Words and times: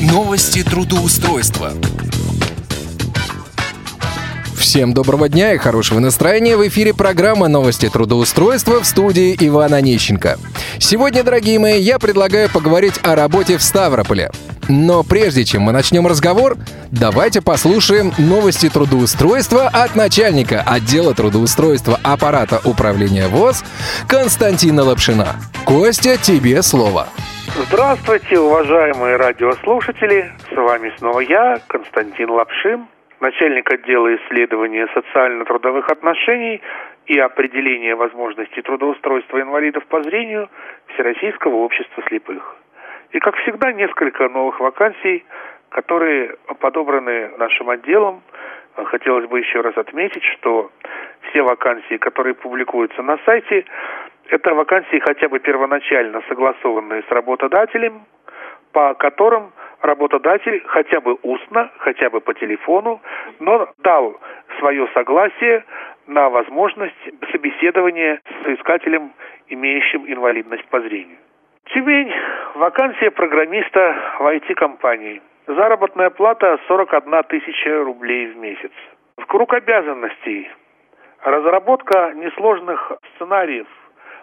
Новости 0.00 0.62
трудоустройства. 0.62 1.72
Всем 4.56 4.94
доброго 4.94 5.28
дня 5.28 5.52
и 5.52 5.58
хорошего 5.58 5.98
настроения. 5.98 6.56
В 6.56 6.66
эфире 6.68 6.94
программа 6.94 7.48
«Новости 7.48 7.90
трудоустройства» 7.90 8.80
в 8.80 8.86
студии 8.86 9.36
Ивана 9.38 9.82
Нищенко. 9.82 10.38
Сегодня, 10.78 11.22
дорогие 11.22 11.58
мои, 11.58 11.82
я 11.82 11.98
предлагаю 11.98 12.48
поговорить 12.48 12.94
о 13.02 13.14
работе 13.14 13.58
в 13.58 13.62
Ставрополе. 13.62 14.30
Но 14.70 15.02
прежде 15.02 15.44
чем 15.44 15.62
мы 15.62 15.72
начнем 15.72 16.06
разговор, 16.06 16.56
давайте 16.90 17.42
послушаем 17.42 18.14
новости 18.16 18.70
трудоустройства 18.70 19.68
от 19.68 19.96
начальника 19.96 20.62
отдела 20.62 21.14
трудоустройства 21.14 22.00
аппарата 22.02 22.62
управления 22.64 23.28
ВОЗ 23.28 23.64
Константина 24.08 24.82
Лапшина. 24.82 25.36
Костя, 25.66 26.16
тебе 26.16 26.62
слово. 26.62 27.08
Здравствуйте, 27.52 28.38
уважаемые 28.38 29.16
радиослушатели. 29.16 30.30
С 30.50 30.56
вами 30.56 30.92
снова 30.98 31.20
я, 31.20 31.58
Константин 31.66 32.30
Лапшин, 32.30 32.86
начальник 33.20 33.70
отдела 33.72 34.14
исследования 34.16 34.86
социально-трудовых 34.94 35.90
отношений 35.90 36.62
и 37.06 37.18
определения 37.18 37.96
возможностей 37.96 38.62
трудоустройства 38.62 39.40
инвалидов 39.40 39.84
по 39.86 40.00
зрению 40.02 40.48
Всероссийского 40.94 41.56
общества 41.56 42.04
слепых. 42.08 42.56
И, 43.10 43.18
как 43.18 43.36
всегда, 43.38 43.72
несколько 43.72 44.28
новых 44.28 44.60
вакансий, 44.60 45.24
которые 45.70 46.36
подобраны 46.60 47.30
нашим 47.36 47.70
отделом. 47.70 48.22
Хотелось 48.76 49.28
бы 49.28 49.40
еще 49.40 49.60
раз 49.60 49.76
отметить, 49.76 50.24
что 50.38 50.70
все 51.28 51.42
вакансии, 51.42 51.96
которые 51.96 52.34
публикуются 52.34 53.02
на 53.02 53.18
сайте, 53.24 53.64
это 54.30 54.54
вакансии 54.54 55.00
хотя 55.00 55.28
бы 55.28 55.40
первоначально 55.40 56.22
согласованные 56.28 57.02
с 57.02 57.10
работодателем, 57.10 58.02
по 58.72 58.94
которым 58.94 59.52
работодатель 59.82 60.62
хотя 60.66 61.00
бы 61.00 61.18
устно, 61.22 61.70
хотя 61.78 62.10
бы 62.10 62.20
по 62.20 62.32
телефону, 62.34 63.00
но 63.40 63.68
дал 63.78 64.20
свое 64.58 64.88
согласие 64.94 65.64
на 66.06 66.28
возможность 66.28 67.02
собеседования 67.32 68.20
с 68.44 68.48
искателем, 68.48 69.12
имеющим 69.48 70.04
инвалидность 70.06 70.66
по 70.66 70.80
зрению. 70.80 71.18
Тюмень. 71.66 72.12
Вакансия 72.54 73.10
программиста 73.10 73.96
в 74.18 74.26
IT-компании. 74.26 75.22
Заработная 75.46 76.10
плата 76.10 76.58
41 76.68 77.22
тысяча 77.24 77.82
рублей 77.82 78.26
в 78.26 78.36
месяц. 78.36 78.72
В 79.16 79.26
круг 79.26 79.54
обязанностей. 79.54 80.48
Разработка 81.22 82.12
несложных 82.14 82.92
сценариев, 83.14 83.66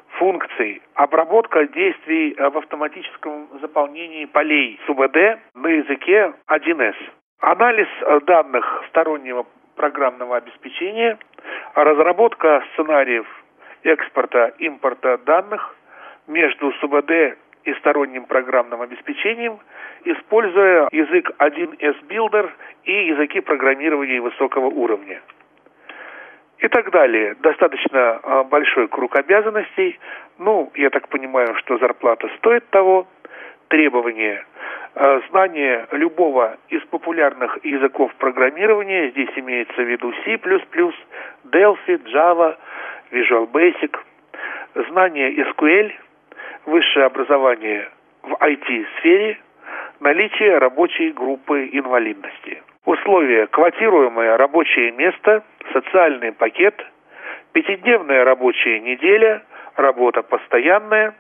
функций, 0.10 0.82
обработка 0.96 1.68
действий 1.68 2.36
в 2.38 2.58
автоматическом 2.58 3.48
заполнении 3.62 4.26
полей 4.26 4.80
СУБД 4.86 5.40
на 5.56 5.68
языке 5.68 6.34
1С. 6.48 6.96
Анализ 7.40 7.88
данных 8.26 8.84
стороннего 8.90 9.46
программного 9.76 10.38
обеспечения, 10.38 11.18
разработка 11.76 12.64
сценариев 12.74 13.28
экспорта, 13.84 14.54
импорта 14.58 15.20
данных, 15.20 15.76
между 16.28 16.72
СУБД 16.74 17.38
и 17.64 17.74
сторонним 17.80 18.26
программным 18.26 18.82
обеспечением, 18.82 19.60
используя 20.06 20.88
язык 20.92 21.32
1С 21.40 22.08
Builder 22.08 22.50
и 22.84 23.08
языки 23.08 23.40
программирования 23.40 24.22
высокого 24.22 24.68
уровня. 24.68 25.22
И 26.60 26.68
так 26.70 26.92
далее. 26.92 27.36
Достаточно 27.42 28.20
а, 28.24 28.44
большой 28.44 28.88
круг 28.88 29.16
обязанностей. 29.16 30.00
Ну, 30.40 30.72
я 30.76 30.90
так 30.90 31.08
понимаю, 31.10 31.56
что 31.58 31.78
зарплата 31.78 32.30
стоит 32.38 32.68
того. 32.70 33.08
Требования 33.68 34.46
а, 34.96 35.22
знание 35.30 35.88
любого 35.92 36.58
из 36.70 36.82
популярных 36.86 37.64
языков 37.64 38.14
программирования, 38.16 39.12
здесь 39.12 39.30
имеется 39.36 39.82
в 39.82 39.88
виду 39.88 40.14
C++, 40.26 40.36
Delphi, 41.46 42.04
Java, 42.14 42.58
Visual 43.12 43.52
Basic, 43.52 43.96
знание 44.90 45.34
SQL– 45.36 45.92
высшее 46.68 47.06
образование 47.06 47.90
в 48.22 48.34
IT-сфере, 48.34 49.40
наличие 50.00 50.58
рабочей 50.60 51.12
группы 51.12 51.70
инвалидности. 51.72 52.62
Условия– 52.88 53.48
квотируемое 53.52 54.38
рабочее 54.38 54.94
место, 54.94 55.44
социальный 55.74 56.32
пакет, 56.32 56.74
пятидневная 57.52 58.24
рабочая 58.24 58.80
неделя, 58.80 59.44
работа 59.76 60.24
постоянная, 60.24 61.14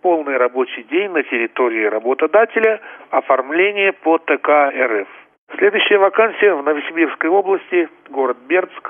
полный 0.00 0.36
рабочий 0.36 0.84
день 0.84 1.10
на 1.10 1.24
территории 1.24 1.86
работодателя, 1.86 2.80
оформление 3.10 3.94
по 3.94 4.18
ТК 4.18 4.70
РФ. 4.70 5.08
Следующая 5.56 5.98
вакансия 5.98 6.54
в 6.54 6.62
Новосибирской 6.62 7.30
области, 7.30 7.88
город 8.10 8.36
Бердск, 8.46 8.88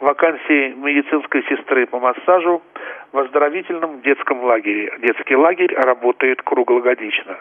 вакансии 0.00 0.74
медицинской 0.74 1.44
сестры 1.44 1.86
по 1.86 2.00
массажу 2.00 2.60
в 3.12 3.18
оздоровительном 3.18 4.00
детском 4.00 4.42
лагере. 4.42 4.92
Детский 4.98 5.36
лагерь 5.36 5.72
работает 5.76 6.42
круглогодично. 6.42 7.38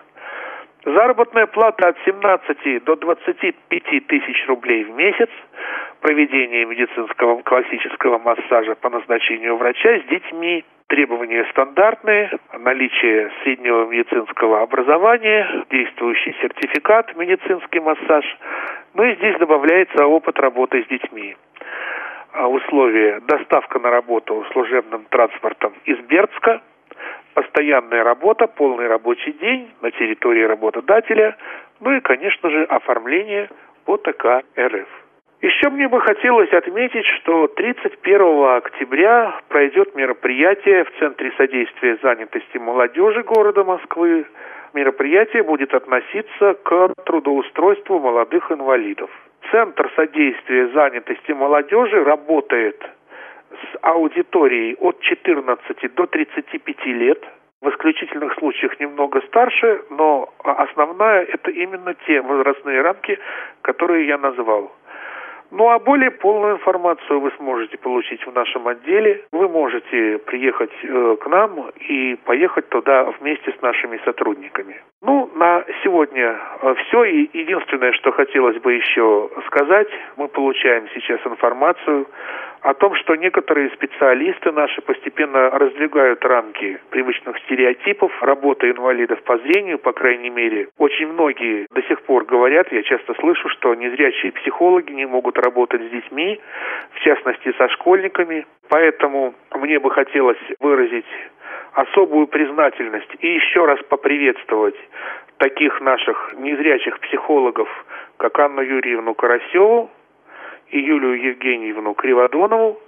Заработная 0.86 1.48
плата 1.48 1.88
от 1.90 1.98
17 2.06 2.84
до 2.84 2.96
25 2.96 4.08
тысяч 4.08 4.48
рублей 4.48 4.84
в 4.84 4.92
месяц. 4.92 5.30
Проведение 6.02 6.64
медицинского 6.66 7.42
классического 7.42 8.20
массажа 8.20 8.76
по 8.76 8.92
назначению 8.92 9.58
врача 9.58 10.00
с 10.00 10.04
детьми. 10.04 10.64
Требования 10.86 11.44
стандартные. 11.50 12.30
Наличие 12.60 13.32
среднего 13.42 13.88
медицинского 13.88 14.62
образования, 14.62 15.66
действующий 15.72 16.36
сертификат 16.40 17.18
медицинский 17.18 17.80
массаж. 17.80 18.24
Ну 18.94 19.06
и 19.06 19.16
здесь 19.16 19.38
добавляется 19.40 20.06
опыт 20.06 20.40
работы 20.40 20.84
с 20.84 20.88
детьми. 20.88 21.36
А, 22.34 22.48
условия 22.48 23.22
доставка 23.22 23.80
на 23.80 23.90
работу 23.90 24.46
служебным 24.52 25.06
транспортом 25.10 25.74
из 25.86 25.98
Бердска, 26.02 26.62
постоянная 27.36 28.04
работа, 28.04 28.48
полный 28.48 28.88
рабочий 28.88 29.34
день 29.34 29.70
на 29.82 29.92
территории 29.92 30.44
работодателя, 30.44 31.38
ну 31.82 31.92
и, 31.92 32.00
конечно 32.00 32.50
же, 32.50 32.64
оформление 32.64 33.50
по 33.86 33.98
ТК 33.98 34.42
РФ. 34.58 34.88
Еще 35.42 35.70
мне 35.70 35.88
бы 35.88 36.00
хотелось 36.00 36.52
отметить, 36.54 37.06
что 37.18 37.48
31 37.48 38.58
октября 38.58 39.42
пройдет 39.50 39.94
мероприятие 39.96 40.86
в 40.86 40.92
Центре 40.98 41.32
содействия 41.38 42.00
занятости 42.02 42.58
молодежи 42.58 43.22
города 43.22 43.64
Москвы. 43.64 44.26
Мероприятие 44.74 45.44
будет 45.44 45.74
относиться 45.74 46.56
к 46.64 46.94
трудоустройству 47.06 48.00
молодых 48.00 48.52
инвалидов. 48.52 49.10
Центр 49.52 49.92
содействия 49.96 50.70
занятости 50.70 51.34
молодежи 51.34 52.04
работает 52.04 52.82
с 53.56 53.78
аудиторией 53.82 54.76
от 54.80 55.00
14 55.02 55.96
до 55.96 56.06
35 56.08 56.86
лет. 56.86 57.24
В 57.62 57.70
исключительных 57.70 58.34
случаях 58.36 58.80
немного 58.80 59.22
старше, 59.22 59.82
но 59.90 60.30
основная 60.44 61.24
это 61.24 61.50
именно 61.50 61.96
те 62.06 62.22
возрастные 62.22 62.82
рамки, 62.82 63.18
которые 63.62 64.08
я 64.08 64.18
назвал. 64.18 64.72
Ну 65.52 65.70
а 65.70 65.80
более 65.80 66.12
полную 66.12 66.56
информацию 66.56 67.20
вы 67.20 67.32
сможете 67.38 67.78
получить 67.78 68.26
в 68.26 68.34
нашем 68.34 68.68
отделе. 68.68 69.24
Вы 69.32 69.48
можете 69.48 70.18
приехать 70.20 70.72
э, 70.84 71.18
к 71.22 71.28
нам 71.28 71.70
и 71.88 72.16
поехать 72.26 72.68
туда 72.70 73.06
вместе 73.20 73.52
с 73.52 73.62
нашими 73.62 74.00
сотрудниками. 74.04 74.82
Ну, 75.02 75.30
на 75.36 75.64
сегодня 75.84 76.38
э, 76.62 76.76
все. 76.76 77.04
И 77.06 77.30
единственное, 77.38 77.94
что 77.94 78.12
хотелось 78.12 78.58
бы 78.58 78.74
еще 78.74 79.30
сказать, 79.48 79.88
мы 80.18 80.28
получаем 80.28 80.88
сейчас 80.94 81.20
информацию 81.26 82.08
о 82.66 82.74
том, 82.74 82.96
что 82.96 83.14
некоторые 83.16 83.70
специалисты 83.76 84.52
наши 84.52 84.82
постепенно 84.82 85.52
раздвигают 85.52 86.26
рамки 86.26 86.80
привычных 86.90 87.38
стереотипов 87.42 88.12
работы 88.24 88.72
инвалидов 88.72 89.22
по 89.22 89.38
зрению, 89.38 89.78
по 89.78 89.94
крайней 89.94 90.32
мере. 90.32 90.70
Очень 90.80 91.14
многие 91.14 91.68
до 91.70 91.84
сих 91.84 92.02
пор 92.02 92.26
говорят, 92.26 92.72
я 92.72 92.82
часто 92.82 93.14
слышу, 93.20 93.50
что 93.50 93.76
незрячие 93.76 94.32
психологи 94.32 94.92
не 94.94 95.06
могут 95.06 95.38
работать 95.38 95.84
с 95.84 95.92
детьми, 95.92 96.40
в 96.94 97.00
частности 97.02 97.54
со 97.56 97.70
школьниками. 97.70 98.48
Поэтому 98.68 99.36
мне 99.54 99.80
бы 99.80 99.92
хотелось 99.92 100.42
выразить 100.60 101.06
особую 101.74 102.26
признательность 102.26 103.14
и 103.20 103.28
еще 103.28 103.66
раз 103.66 103.80
поприветствовать 103.90 104.80
таких 105.38 105.82
наших 105.82 106.34
незрячих 106.40 107.00
психологов, 107.02 107.70
как 108.18 108.40
Анну 108.40 108.64
Юрьевну 108.64 109.14
Карасеву, 109.14 109.92
и 110.70 110.80
Юлию 110.80 111.22
Евгеньевну 111.22 111.94
Криводонову, 111.94 112.80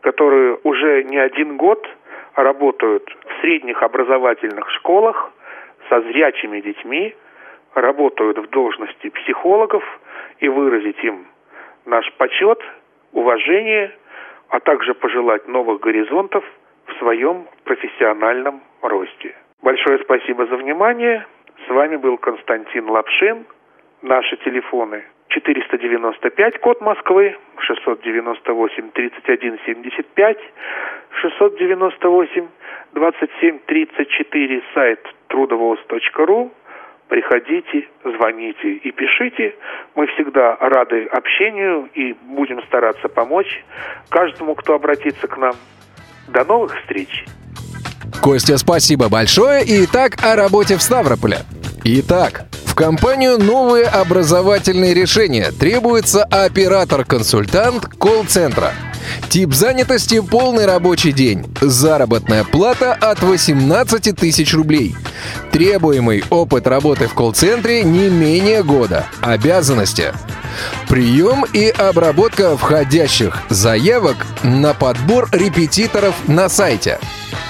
которые 0.00 0.58
уже 0.62 1.04
не 1.04 1.18
один 1.18 1.56
год 1.56 1.86
работают 2.34 3.04
в 3.04 3.40
средних 3.40 3.82
образовательных 3.82 4.70
школах 4.72 5.32
со 5.88 6.00
зрячими 6.02 6.60
детьми, 6.60 7.14
работают 7.74 8.38
в 8.38 8.48
должности 8.50 9.08
психологов 9.10 9.82
и 10.38 10.48
выразить 10.48 11.02
им 11.02 11.26
наш 11.84 12.12
почет, 12.14 12.60
уважение, 13.12 13.92
а 14.48 14.60
также 14.60 14.94
пожелать 14.94 15.48
новых 15.48 15.80
горизонтов 15.80 16.44
в 16.86 16.98
своем 16.98 17.46
профессиональном 17.64 18.62
росте. 18.82 19.34
Большое 19.62 19.98
спасибо 20.00 20.46
за 20.46 20.56
внимание. 20.56 21.26
С 21.66 21.70
вами 21.70 21.96
был 21.96 22.18
Константин 22.18 22.88
Лапшин. 22.88 23.46
Наши 24.02 24.36
телефоны 24.38 25.02
495, 25.28 26.60
код 26.60 26.80
Москвы, 26.80 27.36
698 27.60 28.90
31 28.92 29.58
75, 29.66 30.38
698 31.20 32.48
27 32.92 33.58
34, 33.66 34.62
сайт 34.74 35.00
трудовоз.ру. 35.28 36.52
Приходите, 37.08 37.88
звоните 38.04 38.72
и 38.72 38.90
пишите. 38.90 39.54
Мы 39.94 40.06
всегда 40.08 40.56
рады 40.56 41.04
общению 41.06 41.88
и 41.94 42.14
будем 42.14 42.60
стараться 42.64 43.08
помочь 43.08 43.64
каждому, 44.08 44.56
кто 44.56 44.74
обратится 44.74 45.28
к 45.28 45.36
нам. 45.36 45.54
До 46.28 46.44
новых 46.44 46.76
встреч! 46.80 47.24
Костя, 48.20 48.56
спасибо 48.58 49.08
большое. 49.08 49.62
Итак, 49.84 50.16
о 50.24 50.34
работе 50.34 50.76
в 50.76 50.82
Ставрополе. 50.82 51.36
Итак, 51.84 52.45
компанию 52.76 53.38
новые 53.38 53.86
образовательные 53.86 54.92
решения. 54.94 55.50
Требуется 55.50 56.22
оператор-консультант 56.22 57.86
колл-центра. 57.86 58.72
Тип 59.30 59.54
занятости– 59.54 60.20
полный 60.30 60.66
рабочий 60.66 61.12
день. 61.12 61.46
Заработная 61.60 62.44
плата 62.44 62.92
от 62.92 63.22
18 63.22 64.14
тысяч 64.14 64.52
рублей. 64.54 64.94
Требуемый 65.52 66.22
опыт 66.28 66.66
работы 66.66 67.08
в 67.08 67.14
колл-центре 67.14 67.82
не 67.82 68.10
менее 68.10 68.62
года. 68.62 69.06
Обязанности. 69.22 70.12
Прием 70.88 71.44
и 71.52 71.68
обработка 71.68 72.56
входящих 72.56 73.42
заявок 73.48 74.16
на 74.42 74.74
подбор 74.74 75.28
репетиторов 75.32 76.14
на 76.28 76.48
сайте. 76.48 76.98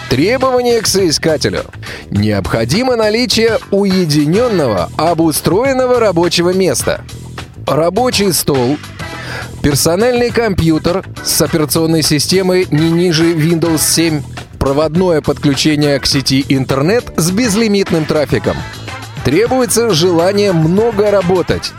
Требования 0.08 0.80
к 0.80 0.86
соискателю. 0.86 1.64
Необходимо 2.10 2.94
наличие 2.94 3.58
уединенного, 3.72 4.88
обустроенного 4.96 5.98
рабочего 5.98 6.50
места. 6.50 7.04
Рабочий 7.66 8.32
стол, 8.32 8.78
персональный 9.62 10.30
компьютер 10.30 11.04
с 11.24 11.42
операционной 11.42 12.02
системой 12.02 12.68
не 12.70 12.88
ниже 12.90 13.34
Windows 13.34 13.82
7, 13.82 14.22
проводное 14.60 15.22
подключение 15.22 15.98
к 15.98 16.06
сети 16.06 16.46
интернет 16.48 17.12
с 17.16 17.32
безлимитным 17.32 18.04
трафиком. 18.04 18.56
Требуется 19.24 19.90
желание 19.90 20.52
много 20.52 21.10
работать, 21.10 21.72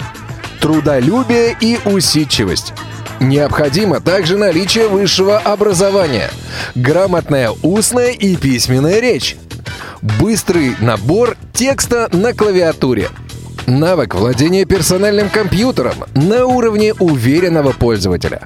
трудолюбие 0.59 1.55
и 1.61 1.79
усидчивость. 1.85 2.73
Необходимо 3.19 3.99
также 3.99 4.37
наличие 4.37 4.87
высшего 4.87 5.39
образования, 5.39 6.29
грамотная 6.75 7.51
устная 7.63 8.11
и 8.11 8.35
письменная 8.35 8.99
речь, 8.99 9.37
быстрый 10.01 10.75
набор 10.79 11.35
текста 11.51 12.09
на 12.11 12.33
клавиатуре, 12.33 13.09
навык 13.65 14.13
владения 14.13 14.65
персональным 14.65 15.29
компьютером 15.29 15.95
на 16.13 16.45
уровне 16.45 16.93
уверенного 16.93 17.71
пользователя, 17.71 18.41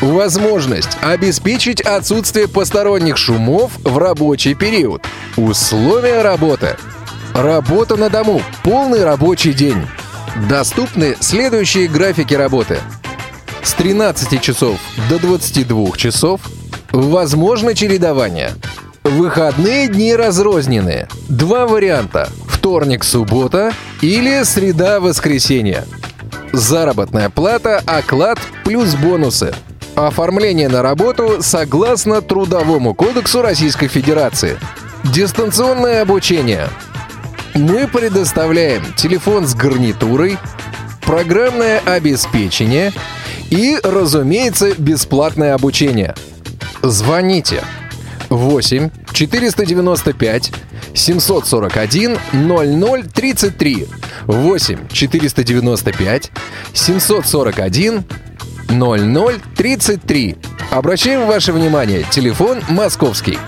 возможность 0.00 0.96
обеспечить 1.00 1.80
отсутствие 1.80 2.46
посторонних 2.46 3.16
шумов 3.16 3.72
в 3.82 3.98
рабочий 3.98 4.54
период, 4.54 5.04
условия 5.36 6.22
работы, 6.22 6.76
работа 7.34 7.96
на 7.96 8.10
дому, 8.10 8.42
полный 8.62 9.04
рабочий 9.04 9.52
день. 9.52 9.86
Доступны 10.48 11.16
следующие 11.20 11.88
графики 11.88 12.34
работы– 12.34 12.78
с 13.64 13.72
13 13.74 14.40
часов 14.42 14.78
до 15.08 15.18
22 15.18 15.96
часов. 15.96 16.40
Возможно 16.92 17.74
чередование. 17.74 18.52
Выходные 19.02 19.88
дни 19.88 20.14
разрозненные. 20.14 21.08
Два 21.28 21.66
варианта. 21.66 22.28
Вторник-суббота 22.46 23.72
или 24.02 24.42
среда-воскресенье. 24.42 25.84
Заработная 26.52 27.30
плата, 27.30 27.82
оклад 27.86 28.38
плюс 28.64 28.94
бонусы. 28.94 29.54
Оформление 29.96 30.68
на 30.68 30.82
работу 30.82 31.38
согласно 31.40 32.20
Трудовому 32.20 32.94
кодексу 32.94 33.42
Российской 33.42 33.88
Федерации. 33.88 34.58
Дистанционное 35.04 36.02
обучение. 36.02 36.68
Мы 37.54 37.86
предоставляем 37.86 38.82
телефон 38.96 39.46
с 39.46 39.54
гарнитурой, 39.54 40.38
программное 41.02 41.80
обеспечение– 41.80 42.92
и, 43.54 43.78
разумеется, 43.82 44.74
бесплатное 44.76 45.54
обучение. 45.54 46.14
Звоните. 46.82 47.62
8 48.30 48.90
495 49.12 50.52
741 50.94 52.18
0033 52.32 53.86
8 54.26 54.88
495 54.88 56.32
741 56.72 58.04
0033 58.68 60.36
Обращаем 60.70 61.26
ваше 61.26 61.52
внимание, 61.52 62.04
телефон 62.10 62.60
московский. 62.68 63.38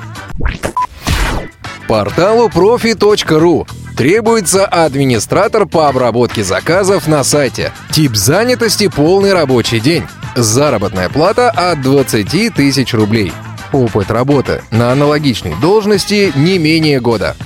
Порталу 1.88 2.48
profi.ru 2.48 3.66
Требуется 3.96 4.66
администратор 4.66 5.64
по 5.64 5.88
обработке 5.88 6.44
заказов 6.44 7.08
на 7.08 7.24
сайте. 7.24 7.72
Тип 7.90 8.14
занятости– 8.14 8.88
полный 8.94 9.32
рабочий 9.32 9.80
день. 9.80 10.04
Заработная 10.34 11.08
плата 11.08 11.48
от 11.50 11.80
20 11.80 12.52
тысяч 12.54 12.92
рублей. 12.92 13.32
Опыт 13.72 14.10
работы 14.10 14.60
на 14.70 14.92
аналогичной 14.92 15.54
должности 15.62 16.30
не 16.36 16.58
менее 16.58 17.00
года. 17.00 17.36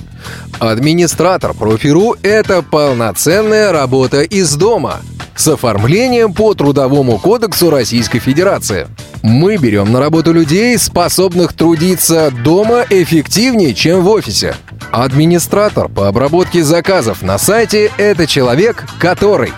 Администратор 0.59 1.53
профиру– 1.53 2.17
это 2.21 2.61
полноценная 2.61 3.71
работа 3.71 4.21
из 4.21 4.53
дома 4.55 4.99
с 5.35 5.47
оформлением 5.47 6.33
по 6.33 6.53
Трудовому 6.53 7.17
кодексу 7.17 7.69
Российской 7.69 8.19
Федерации. 8.19 8.87
Мы 9.23 9.55
берем 9.55 9.89
на 9.91 10.01
работу 10.01 10.33
людей, 10.33 10.77
способных 10.77 11.53
трудиться 11.53 12.29
дома 12.43 12.85
эффективнее, 12.89 13.73
чем 13.73 14.01
в 14.01 14.09
офисе. 14.09 14.55
Администратор 14.91 15.87
по 15.87 16.09
обработке 16.09 16.63
заказов 16.63 17.21
на 17.21 17.37
сайте— 17.37 17.91
это 17.97 18.27
человек, 18.27 18.85
который 18.99 19.53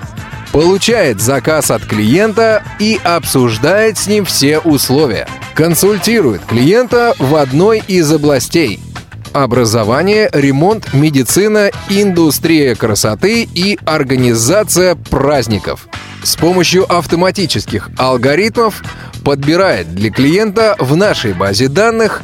получает 0.52 1.20
заказ 1.20 1.72
от 1.72 1.84
клиента 1.84 2.64
и 2.80 3.00
обсуждает 3.04 3.98
с 3.98 4.06
ним 4.06 4.26
все 4.26 4.60
условия. 4.60 5.28
Консультирует 5.56 6.46
клиента 6.46 7.16
в 7.18 7.36
одной 7.36 7.80
из 7.88 8.12
областей– 8.12 8.80
образование, 9.34 10.30
ремонт, 10.32 10.94
медицина, 10.94 11.72
индустрия 11.90 12.76
красоты 12.76 13.50
и 13.52 13.80
организация 13.86 14.94
праздников. 14.96 15.88
С 16.24 16.36
помощью 16.36 16.86
автоматических 16.96 17.90
алгоритмов 17.98 18.84
подбирает 19.26 19.94
для 19.96 20.12
клиента 20.12 20.76
в 20.78 20.96
нашей 20.96 21.34
базе 21.34 21.68
данных 21.68 22.22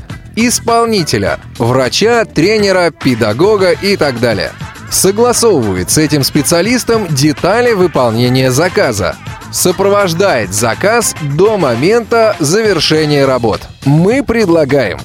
исполнителя, 0.48 1.40
врача, 1.58 2.26
тренера, 2.26 2.92
педагога 2.92 3.72
и 3.72 3.98
так 3.98 4.20
далее. 4.20 4.52
Согласовывает 4.90 5.90
с 5.90 5.98
этим 5.98 6.24
специалистом 6.24 7.08
детали 7.08 7.74
выполнения 7.74 8.52
заказа. 8.52 9.16
Сопровождает 9.52 10.54
заказ 10.54 11.16
до 11.38 11.58
момента 11.58 12.36
завершения 12.40 13.26
работ. 13.26 13.62
Мы 13.86 14.24
предлагаем 14.24 15.00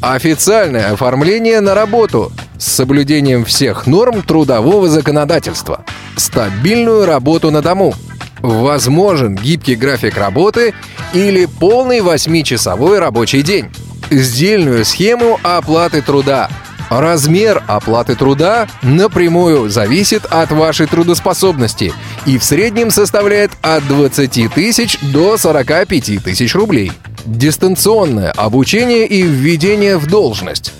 официальное 0.00 0.92
оформление 0.92 1.60
на 1.60 1.74
работу 1.74 2.32
с 2.58 2.66
соблюдением 2.66 3.44
всех 3.44 3.86
норм 3.86 4.22
трудового 4.22 4.88
законодательства, 4.88 5.84
стабильную 6.16 7.06
работу 7.06 7.50
на 7.50 7.62
дому, 7.62 7.94
возможен 8.40 9.34
гибкий 9.36 9.74
график 9.74 10.16
работы 10.16 10.74
или 11.12 11.46
полный 11.46 11.98
8-часовой 11.98 12.98
рабочий 12.98 13.42
день 13.42 13.70
сдельную 14.10 14.84
схему 14.84 15.38
оплаты 15.42 16.02
труда. 16.02 16.48
Размер 16.90 17.62
оплаты 17.66 18.14
труда 18.14 18.66
напрямую 18.82 19.68
зависит 19.68 20.24
от 20.26 20.50
вашей 20.52 20.86
трудоспособности 20.86 21.92
и 22.24 22.38
в 22.38 22.44
среднем 22.44 22.90
составляет 22.90 23.50
от 23.60 23.86
20 23.86 24.52
тысяч 24.54 24.98
до 25.12 25.36
45 25.36 26.22
тысяч 26.22 26.54
рублей. 26.54 26.92
Дистанционное 27.26 28.30
обучение 28.32 29.06
и 29.06 29.22
введение 29.22 29.98
в 29.98 30.06
должность. 30.06 30.72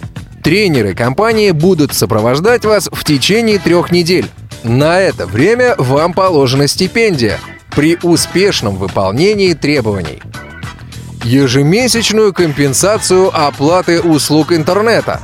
Тренеры 0.42 0.94
компании 0.94 1.50
будут 1.50 1.92
сопровождать 1.92 2.64
вас 2.64 2.88
в 2.90 3.04
течение 3.04 3.58
трех 3.58 3.90
недель. 3.90 4.26
На 4.62 5.00
это 5.00 5.26
время 5.26 5.74
вам 5.76 6.14
положена 6.14 6.68
стипендия 6.68 7.38
при 7.70 7.98
успешном 8.02 8.76
выполнении 8.76 9.52
требований 9.52 10.22
ежемесячную 11.28 12.32
компенсацию 12.32 13.30
оплаты 13.32 14.00
услуг 14.00 14.52
интернета, 14.52 15.20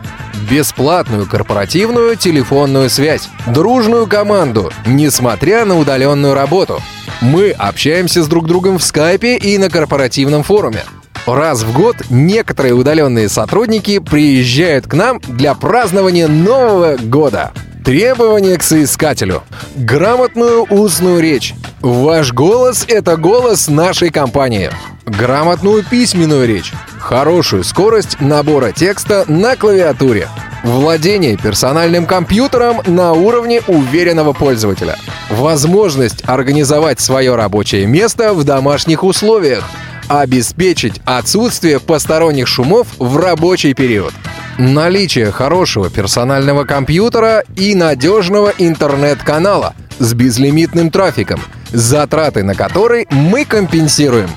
бесплатную 0.50 1.26
корпоративную 1.26 2.16
телефонную 2.16 2.90
связь, 2.90 3.28
дружную 3.46 4.06
команду, 4.06 4.70
несмотря 4.86 5.64
на 5.64 5.78
удаленную 5.78 6.34
работу. 6.34 6.80
Мы 7.22 7.50
общаемся 7.52 8.22
с 8.22 8.28
друг 8.28 8.46
другом 8.46 8.78
в 8.78 8.84
скайпе 8.84 9.36
и 9.36 9.56
на 9.56 9.70
корпоративном 9.70 10.42
форуме. 10.42 10.84
Раз 11.26 11.62
в 11.62 11.72
год 11.72 11.96
некоторые 12.10 12.74
удаленные 12.74 13.30
сотрудники 13.30 13.98
приезжают 13.98 14.86
к 14.86 14.92
нам 14.92 15.20
для 15.26 15.54
празднования 15.54 16.28
Нового 16.28 16.98
года. 16.98 17.52
Требования 17.82 18.58
к 18.58 18.62
соискателю. 18.62 19.42
Грамотную 19.74 20.64
устную 20.64 21.20
речь. 21.20 21.54
Ваш 21.80 22.32
голос— 22.32 22.84
это 22.88 23.16
голос 23.16 23.68
нашей 23.68 24.10
компании. 24.10 24.70
Грамотную 25.06 25.84
письменную 25.84 26.48
речь. 26.48 26.72
Хорошую 26.98 27.62
скорость 27.62 28.20
набора 28.20 28.72
текста 28.72 29.24
на 29.28 29.54
клавиатуре. 29.54 30.28
Владение 30.62 31.36
персональным 31.36 32.06
компьютером 32.06 32.80
на 32.86 33.12
уровне 33.12 33.60
уверенного 33.66 34.32
пользователя. 34.32 34.96
Возможность 35.28 36.26
организовать 36.26 37.00
свое 37.00 37.34
рабочее 37.34 37.86
место 37.86 38.32
в 38.32 38.44
домашних 38.44 39.04
условиях. 39.04 39.68
Обеспечить 40.08 41.02
отсутствие 41.04 41.80
посторонних 41.80 42.46
шумов 42.46 42.86
в 42.98 43.18
рабочий 43.18 43.74
период. 43.74 44.14
Наличие 44.56 45.30
хорошего 45.32 45.90
персонального 45.90 46.64
компьютера 46.64 47.44
и 47.56 47.74
надежного 47.74 48.54
интернет-канала 48.56 49.74
с 49.98 50.14
безлимитным 50.14 50.90
трафиком, 50.90 51.40
затраты 51.72 52.42
на 52.42 52.54
который 52.54 53.06
мы 53.10 53.44
компенсируем. 53.44 54.30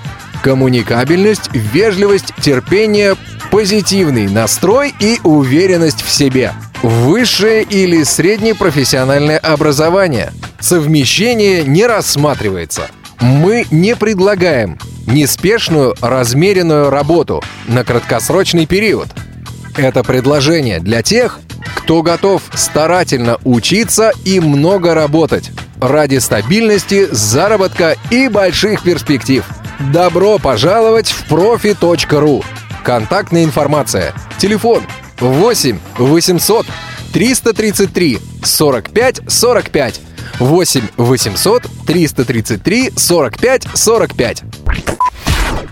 Коммуникабельность, 0.43 1.49
вежливость, 1.53 2.33
терпение, 2.41 3.15
позитивный 3.51 4.27
настрой 4.29 4.93
и 4.99 5.19
уверенность 5.23 6.01
в 6.03 6.09
себе. 6.09 6.53
Высшее 6.83 7.63
или 7.63 8.03
среднепрофессиональное 8.03 9.37
образование. 9.37 10.31
Совмещение 10.59 11.63
не 11.63 11.85
рассматривается. 11.85 12.87
Мы 13.19 13.65
не 13.71 13.95
предлагаем 13.95 14.77
неспешную, 15.07 15.95
размеренную 16.01 16.89
работу 16.89 17.43
на 17.67 17.83
краткосрочный 17.83 18.65
период– 18.65 19.07
это 19.77 20.03
предложение 20.03 20.79
для 20.79 21.03
тех, 21.03 21.39
кто 21.75 22.01
готов 22.01 22.41
старательно 22.53 23.37
учиться 23.43 24.11
и 24.25 24.39
много 24.39 24.95
работать 24.95 25.51
ради 25.79 26.17
стабильности, 26.17 27.07
заработка 27.11 27.95
и 28.09 28.27
больших 28.27 28.81
перспектив. 28.81 29.45
Добро 29.79 30.39
пожаловать 30.39 31.09
в 31.11 31.31
profi.ru. 31.31 32.43
Контактная 32.83 33.43
информация. 33.43 34.13
Телефон 34.39 34.81
8 35.19 35.79
800 35.97 36.65
333 37.13 38.19
45 38.43 39.21
45 39.27 40.01
8 40.39 40.81
800 40.97 41.63
333 41.85 42.91
45 42.95 43.67
45. 43.73 44.43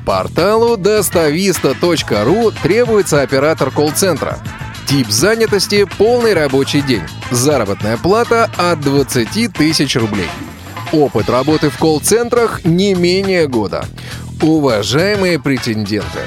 Порталу 0.06 0.78
достависта.ру 0.78 2.52
требуется 2.62 3.22
оператор 3.22 3.72
колл-центра. 3.72 4.38
Тип 4.88 5.10
занятости– 5.10 5.88
полный 5.98 6.36
рабочий 6.36 6.82
день. 6.82 7.02
Заработная 7.32 7.98
плата 7.98 8.52
от 8.56 8.82
20 8.82 9.52
тысяч 9.52 9.96
рублей. 9.96 10.30
Опыт 10.96 11.30
работы 11.30 11.70
в 11.70 11.78
колл-центрах 11.78 12.64
не 12.64 12.94
менее 12.94 13.50
года. 13.50 13.86
Уважаемые 14.42 15.40
претенденты, 15.42 16.22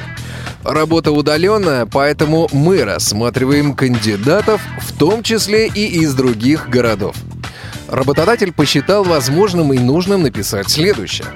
Работа 0.63 1.13
удаленная, 1.13 1.87
поэтому 1.87 2.49
мы 2.53 2.85
рассматриваем 2.85 3.75
кандидатов, 3.75 4.61
в 4.83 4.99
том 4.99 5.23
числе 5.23 5.69
и 5.69 6.01
из 6.03 6.13
других 6.13 6.69
городов. 6.69 7.17
Работодатель 7.89 8.53
посчитал 8.53 9.05
возможным 9.05 9.73
и 9.73 9.79
нужным 9.79 10.25
написать 10.25 10.69
следующее. 10.69 11.29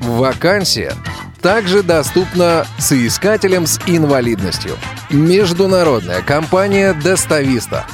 Вакансия 0.00 0.94
также 1.40 1.84
доступна 1.84 2.66
соискателям 2.78 3.66
с 3.66 3.78
инвалидностью. 3.86 4.76
Международная 5.10 6.22
компания 6.22 6.92
«Достависта» 6.92 7.86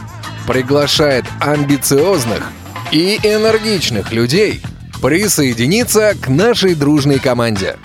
приглашает 0.47 1.27
амбициозных 1.41 2.51
и 2.93 3.17
энергичных 3.17 4.13
людей 4.13 4.63
присоединиться 5.01 6.15
к 6.21 6.29
нашей 6.29 6.75
дружной 6.75 7.19
команде. 7.19 7.77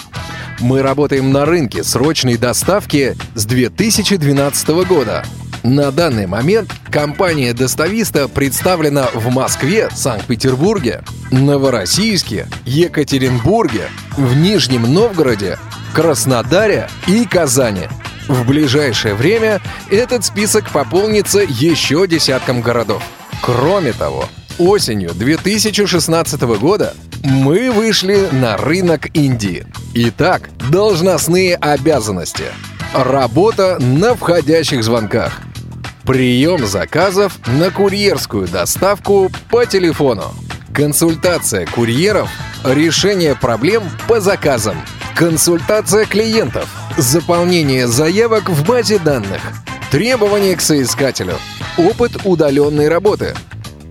Мы 0.59 0.81
работаем 0.81 1.31
на 1.31 1.45
рынке 1.45 1.83
срочной 1.83 2.37
доставки 2.37 3.15
с 3.35 3.45
2012 3.45 4.67
года– 4.87 5.25
на 5.63 5.91
данный 5.91 6.25
момент 6.25 6.73
компания 6.89 7.53
«Достависта» 7.53 8.27
представлена 8.27 9.09
в 9.13 9.31
Москве, 9.31 9.89
Санкт-Петербурге, 9.93 11.03
Новороссийске, 11.29 12.47
Екатеринбурге, 12.65 13.89
в 14.17 14.35
Нижнем 14.35 14.91
Новгороде, 14.91 15.59
Краснодаре 15.93 16.89
и 17.05 17.25
Казани. 17.25 17.87
В 18.27 18.47
ближайшее 18.47 19.13
время 19.13 19.61
этот 19.91 20.25
список 20.25 20.71
пополнится 20.71 21.39
еще 21.39 22.07
десятком 22.07 22.61
городов. 22.61 23.03
Кроме 23.43 23.93
того, 23.93 24.27
осенью 24.67 25.13
2016 25.13 26.41
года 26.41 26.93
мы 27.23 27.71
вышли 27.71 28.29
на 28.31 28.57
рынок 28.57 29.15
Индии. 29.15 29.65
Итак, 29.93 30.49
должностные 30.69 31.55
обязанности. 31.55 32.45
Работа 32.93 33.77
на 33.79 34.15
входящих 34.15 34.83
звонках– 34.83 35.41
Прием 36.05 36.65
заказов 36.65 37.37
на 37.47 37.69
курьерскую 37.69 38.47
доставку 38.47 39.31
по 39.49 39.65
телефону. 39.65 40.33
Консультация 40.73 41.67
курьеров. 41.67 42.29
Решение 42.63 43.35
проблем 43.35 43.83
по 44.07 44.19
заказам. 44.19 44.77
Консультация 45.15 46.05
клиентов. 46.05 46.67
Заполнение 46.97 47.87
заявок 47.87 48.49
в 48.49 48.67
базе 48.67 48.97
данных. 48.97 49.41
Требования 49.91 50.55
к 50.55 50.61
соискателю. 50.61 51.35
Опыт 51.77 52.25
удаленной 52.25 52.89
работы. 52.89 53.35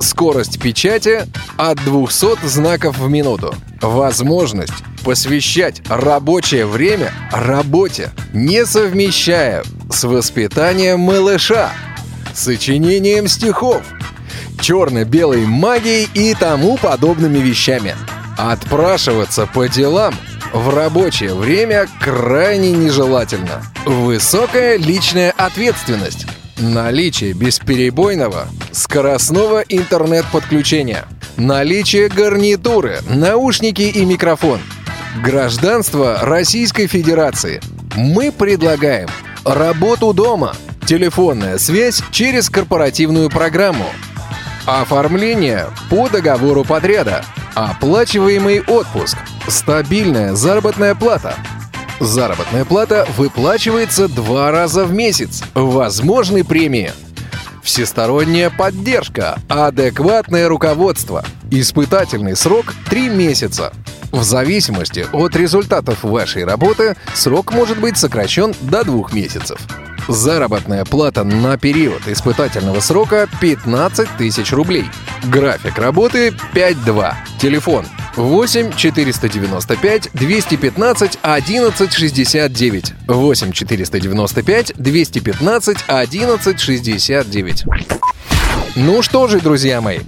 Скорость 0.00 0.60
печати 0.60 1.26
от 1.56 1.78
200 1.84 2.46
знаков 2.46 2.98
в 2.98 3.08
минуту. 3.08 3.54
Возможность 3.82 4.72
посвящать 5.04 5.82
рабочее 5.88 6.66
время 6.66 7.12
работе, 7.32 8.10
не 8.32 8.64
совмещая 8.66 9.62
с 9.90 10.04
воспитанием 10.04 11.00
малыша 11.00 11.72
сочинением 12.34 13.28
стихов, 13.28 13.82
черно-белой 14.60 15.44
магией 15.44 16.08
и 16.14 16.34
тому 16.34 16.78
подобными 16.78 17.38
вещами. 17.38 17.94
Отпрашиваться 18.38 19.46
по 19.46 19.68
делам 19.68 20.14
в 20.52 20.74
рабочее 20.74 21.34
время 21.34 21.86
крайне 22.00 22.72
нежелательно. 22.72 23.62
Высокая 23.84 24.78
личная 24.78 25.32
ответственность. 25.36 26.26
Наличие 26.58 27.32
бесперебойного 27.32 28.48
скоростного 28.72 29.60
интернет-подключения. 29.68 31.04
Наличие 31.36 32.08
гарнитуры, 32.08 32.98
наушники 33.08 33.82
и 33.82 34.04
микрофон. 34.04 34.60
Гражданство 35.22 36.18
Российской 36.22 36.86
Федерации. 36.86 37.60
Мы 37.96 38.32
предлагаем 38.32 39.08
работу 39.44 40.12
дома– 40.12 40.54
Телефонная 40.90 41.58
связь 41.58 42.02
через 42.10 42.50
корпоративную 42.50 43.30
программу. 43.30 43.86
Оформление 44.66 45.66
по 45.88 46.08
договору 46.08 46.64
подряда. 46.64 47.24
Оплачиваемый 47.54 48.60
отпуск. 48.62 49.16
Стабильная 49.46 50.34
заработная 50.34 50.96
плата. 50.96 51.36
Заработная 52.00 52.64
плата 52.64 53.06
выплачивается 53.16 54.08
два 54.08 54.50
раза 54.50 54.84
в 54.84 54.92
месяц. 54.92 55.44
Возможны 55.54 56.42
премии. 56.42 56.92
Всесторонняя 57.62 58.50
поддержка, 58.50 59.38
адекватное 59.48 60.48
руководство. 60.48 61.24
Испытательный 61.50 62.36
срок 62.36 62.74
3 62.88 63.08
месяца. 63.08 63.72
В 64.12 64.22
зависимости 64.22 65.06
от 65.12 65.36
результатов 65.36 66.02
вашей 66.02 66.44
работы 66.44 66.96
срок 67.14 67.52
может 67.52 67.78
быть 67.78 67.96
сокращен 67.96 68.54
до 68.62 68.84
двух 68.84 69.12
месяцев. 69.12 69.60
Заработная 70.08 70.84
плата 70.84 71.22
на 71.22 71.56
период 71.56 72.08
испытательного 72.08 72.80
срока 72.80 73.28
15 73.40 74.08
тысяч 74.18 74.52
рублей. 74.52 74.86
График 75.24 75.78
работы 75.78 76.30
5.2. 76.54 77.14
Телефон 77.38 77.86
8 78.20 78.72
495 78.76 80.10
215 80.12 81.18
11 81.22 81.92
69. 81.92 82.94
8 83.06 83.52
495 83.52 84.72
215 84.76 85.84
11 85.86 86.60
69. 86.60 87.64
Ну 88.76 89.02
что 89.02 89.26
же, 89.26 89.40
друзья 89.40 89.80
мои, 89.80 90.00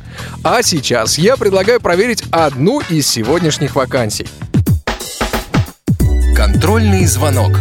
а 0.45 0.63
сейчас 0.63 1.19
я 1.19 1.37
предлагаю 1.37 1.81
проверить 1.81 2.23
одну 2.31 2.81
из 2.89 3.09
сегодняшних 3.09 3.75
вакансий. 3.75 4.27
Контрольный 6.37 7.07
звонок. 7.07 7.53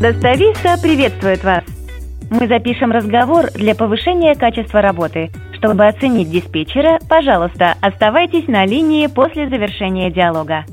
Достависта 0.00 0.76
приветствует 0.80 1.42
вас. 1.44 1.64
Мы 2.30 2.48
запишем 2.48 2.90
разговор 2.90 3.50
для 3.52 3.74
повышения 3.74 4.34
качества 4.34 4.80
работы. 4.80 5.30
Чтобы 5.66 5.88
оценить 5.88 6.30
диспетчера, 6.30 7.00
пожалуйста, 7.08 7.74
оставайтесь 7.80 8.46
на 8.46 8.64
линии 8.64 9.08
после 9.08 9.48
завершения 9.48 10.12
диалога. 10.12 10.64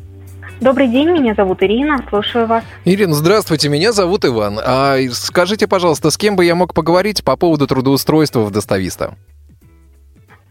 Добрый 0.61 0.87
день, 0.87 1.09
меня 1.09 1.33
зовут 1.33 1.63
Ирина, 1.63 1.97
слушаю 2.09 2.45
вас. 2.45 2.63
Ирина, 2.85 3.15
здравствуйте, 3.15 3.69
меня 3.69 3.91
зовут 3.91 4.23
Иван. 4.23 4.59
А 4.63 4.97
скажите, 5.11 5.67
пожалуйста, 5.67 6.11
с 6.11 6.17
кем 6.17 6.35
бы 6.35 6.45
я 6.45 6.53
мог 6.53 6.75
поговорить 6.75 7.23
по 7.23 7.35
поводу 7.35 7.65
трудоустройства 7.65 8.41
в 8.41 8.51
достависта? 8.51 9.15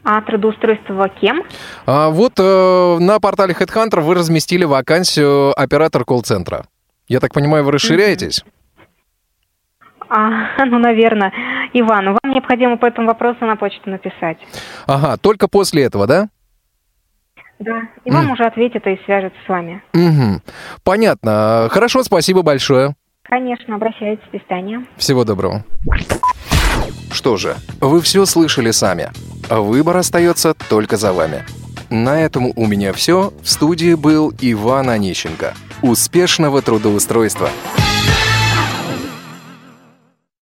А 0.03 0.21
трудоустройство 0.23 1.09
кем? 1.09 1.45
А 1.87 2.09
вот 2.09 2.33
э, 2.39 2.97
на 2.99 3.21
портале 3.21 3.55
HeadHunter 3.55 4.01
вы 4.01 4.17
разместили 4.17 4.65
вакансию 4.65 5.53
оператор 5.57 6.05
колл-центра. 6.05 6.65
Я 7.07 7.21
так 7.21 7.33
понимаю, 7.33 7.63
вы 7.63 7.71
расширяетесь? 7.71 8.43
А, 10.15 10.31
ну, 10.67 10.79
наверное. 10.79 11.33
Иван, 11.75 12.07
вам 12.07 12.33
необходимо 12.33 12.77
по 12.77 12.87
этому 12.87 13.09
вопросу 13.09 13.45
на 13.45 13.57
почту 13.57 13.91
написать. 13.91 14.39
Ага, 14.87 15.17
только 15.17 15.49
после 15.49 15.85
этого, 15.85 16.07
да? 16.07 16.29
Да, 17.59 17.83
и 18.05 18.11
вам 18.11 18.31
уже 18.33 18.45
ответит 18.45 18.87
и 18.87 18.99
свяжется 19.05 19.39
с 19.47 19.49
вами. 19.49 19.83
Угу. 19.95 20.43
Понятно. 20.83 21.69
Хорошо, 21.71 22.03
спасибо 22.03 22.43
большое. 22.43 22.95
Конечно, 23.23 23.77
обращайтесь. 23.77 24.25
До 24.33 24.39
свидания. 24.41 24.85
Всего 24.97 25.25
доброго. 25.25 25.65
Что 27.13 27.37
же, 27.37 27.55
вы 27.81 28.01
все 28.01 28.27
слышали 28.27 28.73
сами. 28.73 29.11
Выбор 29.49 29.99
остается 29.99 30.55
только 30.55 30.97
за 30.97 31.13
вами. 31.13 31.45
На 31.89 32.21
этом 32.21 32.53
у 32.57 32.67
меня 32.67 32.93
все. 32.93 33.33
В 33.43 33.49
студии 33.49 33.95
был 33.95 34.33
Иван 34.41 34.89
Онищенко. 34.91 35.55
Успешного 35.83 36.63
трудоустройства! 36.63 37.49